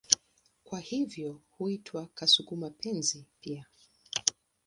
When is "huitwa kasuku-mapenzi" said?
1.51-3.25